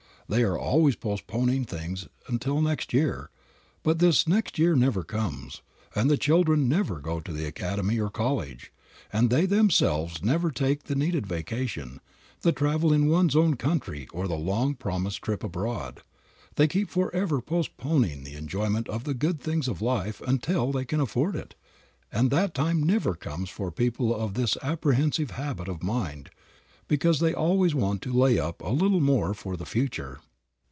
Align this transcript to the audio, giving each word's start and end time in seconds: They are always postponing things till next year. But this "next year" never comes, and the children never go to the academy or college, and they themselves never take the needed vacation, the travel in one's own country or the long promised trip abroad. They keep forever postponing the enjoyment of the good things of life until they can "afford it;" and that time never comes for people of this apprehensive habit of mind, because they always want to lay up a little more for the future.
They 0.29 0.43
are 0.43 0.57
always 0.57 0.95
postponing 0.95 1.65
things 1.65 2.07
till 2.39 2.61
next 2.61 2.93
year. 2.93 3.29
But 3.83 3.99
this 3.99 4.29
"next 4.29 4.57
year" 4.57 4.77
never 4.77 5.03
comes, 5.03 5.61
and 5.93 6.09
the 6.09 6.15
children 6.15 6.69
never 6.69 6.99
go 7.01 7.19
to 7.19 7.33
the 7.33 7.43
academy 7.45 7.99
or 7.99 8.09
college, 8.09 8.71
and 9.11 9.29
they 9.29 9.45
themselves 9.45 10.23
never 10.23 10.49
take 10.49 10.83
the 10.83 10.95
needed 10.95 11.27
vacation, 11.27 11.99
the 12.43 12.53
travel 12.53 12.93
in 12.93 13.09
one's 13.09 13.35
own 13.35 13.57
country 13.57 14.07
or 14.13 14.25
the 14.25 14.37
long 14.37 14.73
promised 14.73 15.21
trip 15.21 15.43
abroad. 15.43 15.99
They 16.55 16.69
keep 16.69 16.89
forever 16.89 17.41
postponing 17.41 18.23
the 18.23 18.35
enjoyment 18.35 18.87
of 18.87 19.03
the 19.03 19.13
good 19.13 19.41
things 19.41 19.67
of 19.67 19.81
life 19.81 20.21
until 20.25 20.71
they 20.71 20.85
can 20.85 21.01
"afford 21.01 21.35
it;" 21.35 21.55
and 22.09 22.31
that 22.31 22.53
time 22.53 22.81
never 22.83 23.15
comes 23.15 23.49
for 23.49 23.69
people 23.69 24.15
of 24.15 24.35
this 24.35 24.55
apprehensive 24.63 25.31
habit 25.31 25.67
of 25.67 25.83
mind, 25.83 26.29
because 26.87 27.21
they 27.21 27.33
always 27.33 27.73
want 27.73 28.01
to 28.01 28.11
lay 28.11 28.37
up 28.37 28.61
a 28.61 28.67
little 28.67 28.99
more 28.99 29.33
for 29.33 29.55
the 29.55 29.65
future. 29.65 30.19